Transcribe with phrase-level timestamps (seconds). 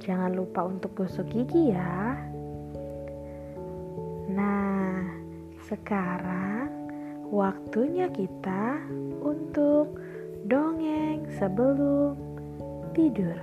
[0.00, 2.16] jangan lupa untuk gosok gigi ya.
[4.32, 5.04] Nah,
[5.68, 6.72] sekarang
[7.28, 8.80] waktunya kita
[9.20, 10.00] untuk
[10.48, 12.16] dongeng sebelum
[12.96, 13.36] tidur.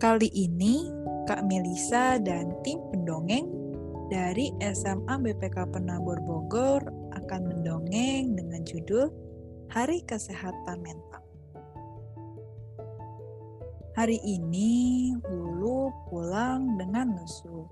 [0.00, 0.88] Kali ini,
[1.28, 3.59] Kak Melisa dan tim pendongeng
[4.10, 6.82] dari SMA BPK Penabur Bogor
[7.14, 9.06] akan mendongeng dengan judul
[9.70, 11.22] Hari Kesehatan Mental.
[13.94, 17.70] Hari ini, Lulu pulang dengan lesu.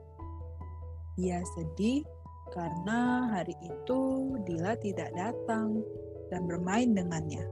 [1.19, 2.07] Ia sedih
[2.55, 4.01] karena hari itu
[4.47, 5.83] Dila tidak datang
[6.31, 7.43] dan bermain dengannya.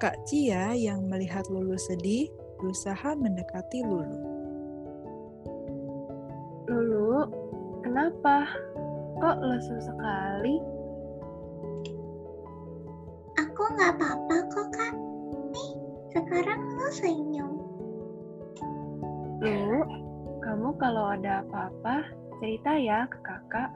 [0.00, 4.20] Kak Cia yang melihat Lulu sedih berusaha mendekati Lulu.
[6.68, 7.16] Lulu,
[7.88, 8.44] kenapa?
[9.16, 10.60] Kok lesu sekali?
[13.40, 14.92] Aku nggak apa-apa kok, Kak.
[15.48, 15.72] Nih,
[16.12, 17.52] sekarang lu senyum.
[19.40, 19.82] Lulu,
[20.44, 22.04] kamu kalau ada apa-apa,
[22.44, 23.72] cerita ya ke kakak.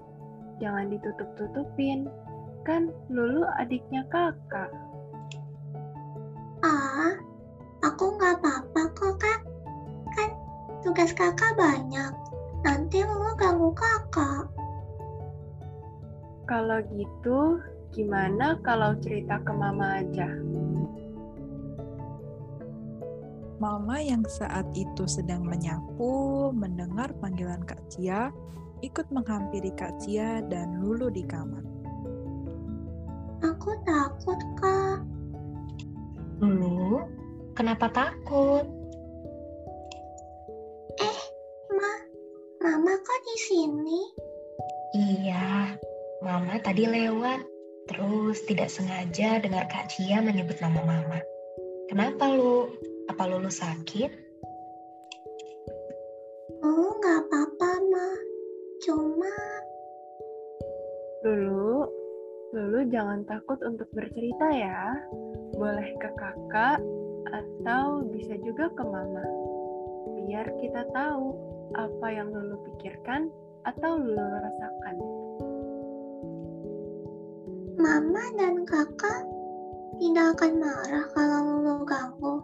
[0.61, 2.05] Jangan ditutup-tutupin.
[2.69, 4.69] Kan Lulu adiknya kakak.
[6.63, 7.17] Ah,
[7.81, 9.41] aku nggak apa-apa kok, Kak.
[10.15, 10.31] Kan
[10.85, 12.13] tugas kakak banyak.
[12.63, 14.47] Nanti lu ganggu kakak.
[16.47, 17.59] Kalau gitu,
[17.91, 20.31] gimana kalau cerita ke mama aja?
[23.63, 28.35] Mama yang saat itu sedang menyapu, mendengar panggilan Kak Cia,
[28.83, 31.63] ikut menghampiri Kak Cia dan Lulu di kamar.
[33.43, 35.03] Aku takut, Kak.
[36.43, 37.07] Lulu,
[37.55, 38.82] kenapa takut?
[43.49, 44.01] Sini?
[44.95, 45.75] Iya,
[46.23, 47.43] Mama tadi lewat,
[47.91, 51.19] terus tidak sengaja dengar Kak Cia menyebut nama Mama.
[51.91, 52.71] Kenapa lu?
[53.11, 54.11] Apa Lulu sakit?
[56.63, 58.09] Oh, nggak apa-apa, Ma.
[58.87, 59.35] Cuma,
[61.27, 61.87] Lulu,
[62.55, 64.95] Lulu jangan takut untuk bercerita ya.
[65.59, 66.79] Boleh ke kakak
[67.33, 69.25] atau bisa juga ke mama.
[70.23, 71.33] Biar kita tahu
[71.77, 73.33] apa yang Lulu pikirkan
[73.65, 74.97] atau Lulu rasakan.
[77.81, 79.25] Mama dan kakak
[79.99, 82.35] tidak akan marah kalau Lulu ganggu.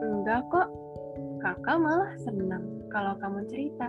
[0.00, 0.68] Enggak kok,
[1.40, 3.88] kakak malah senang kalau kamu cerita.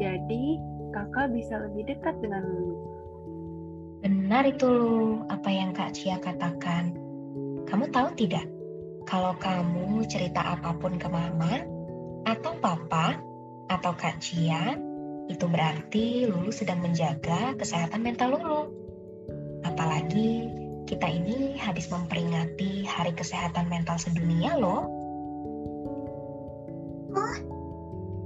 [0.00, 0.56] Jadi,
[0.90, 2.76] kakak bisa lebih dekat dengan Lulu.
[4.02, 6.96] Benar itu Lu, apa yang Kak Cia katakan.
[7.68, 8.48] Kamu tahu tidak,
[9.06, 11.62] kalau kamu cerita apa pun ke Mama,
[12.26, 13.18] atau Papa,
[13.72, 14.76] atau Kak Cia,
[15.30, 18.62] itu berarti Lulu sedang menjaga kesehatan mental Lulu.
[19.62, 20.50] Apalagi
[20.84, 24.84] kita ini habis memperingati Hari Kesehatan Mental Sedunia loh.
[27.16, 27.36] Oh,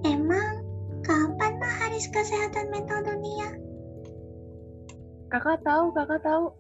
[0.03, 0.65] emang
[1.05, 3.49] kapan Ma Hari Kesehatan Mental Dunia?
[5.31, 6.51] Kakak tahu, kakak tahu.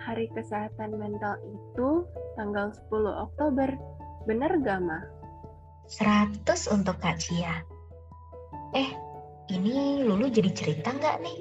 [0.00, 2.08] Hari Kesehatan Mental itu
[2.38, 3.68] tanggal 10 Oktober.
[4.24, 5.19] Bener gak, Ma?
[5.90, 7.66] 100 untuk Kak Cia.
[8.78, 8.90] Eh,
[9.50, 11.38] ini Lulu jadi cerita nggak nih?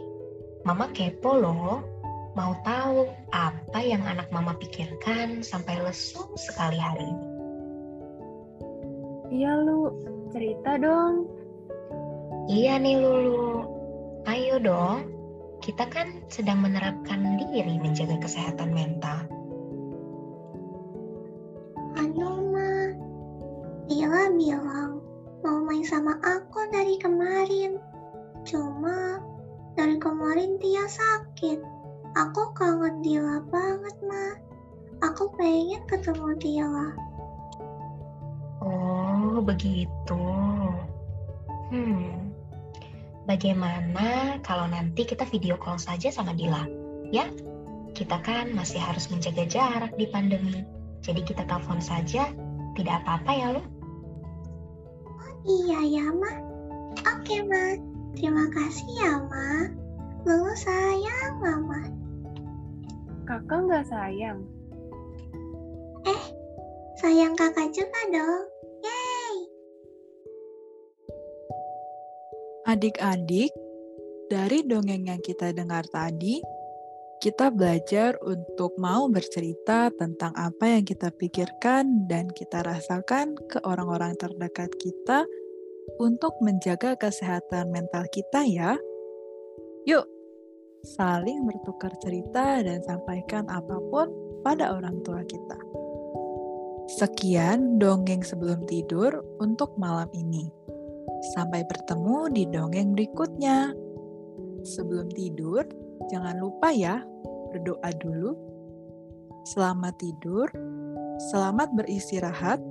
[0.66, 1.86] Mama kepo loh.
[2.34, 7.28] Mau tahu apa yang anak mama pikirkan sampai lesu sekali hari ini.
[9.38, 9.94] Iya, Lu.
[10.34, 11.30] Cerita dong.
[12.50, 13.54] Iya nih Lulu.
[14.26, 15.14] Ayo dong.
[15.62, 19.30] Kita kan sedang menerapkan diri menjaga kesehatan mental.
[25.90, 27.82] Sama aku dari kemarin.
[28.46, 29.18] Cuma
[29.74, 31.58] dari kemarin dia sakit.
[32.14, 34.38] Aku kangen Dila banget Ma.
[35.10, 36.90] Aku pengen ketemu Dila.
[38.62, 40.26] Oh, begitu.
[41.74, 42.30] Hmm.
[43.26, 46.70] Bagaimana kalau nanti kita video call saja sama Dila?
[47.10, 47.26] Ya,
[47.98, 50.62] kita kan masih harus menjaga jarak di pandemi.
[51.02, 52.30] Jadi kita telepon saja,
[52.78, 53.79] tidak apa-apa ya, Lu?
[55.48, 56.32] Iya ya Ma.
[57.16, 57.76] Oke Ma.
[58.20, 59.72] Terima kasih ya, Ma.
[60.28, 61.82] Lulu sayang Mama.
[63.24, 64.44] Kakak nggak sayang?
[66.04, 66.24] Eh,
[67.00, 68.44] sayang kakak juga dong.
[68.84, 69.36] Yeay!
[72.68, 73.54] Adik-adik,
[74.28, 76.44] dari dongeng yang kita dengar tadi,
[77.20, 84.16] kita belajar untuk mau bercerita tentang apa yang kita pikirkan dan kita rasakan ke orang-orang
[84.16, 85.28] terdekat kita
[86.00, 88.80] untuk menjaga kesehatan mental kita ya.
[89.84, 90.08] Yuk,
[90.96, 94.08] saling bertukar cerita dan sampaikan apa pun
[94.40, 95.60] pada orang tua kita.
[96.88, 99.12] Sekian dongeng sebelum tidur
[99.44, 100.48] untuk malam ini.
[101.36, 103.76] Sampai bertemu di dongeng berikutnya.
[104.64, 105.68] Sebelum tidur,
[106.08, 107.04] jangan lupa ya
[107.52, 108.32] berdoa dulu.
[109.44, 110.48] Selamat tidur,
[111.32, 112.62] selamat beristirahat.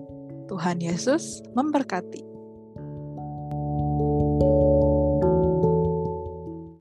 [0.49, 2.28] Tuhan Yesus memberkati.